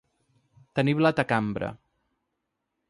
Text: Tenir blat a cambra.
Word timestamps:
Tenir 0.79 0.95
blat 1.01 1.21
a 1.23 1.27
cambra. 1.33 1.71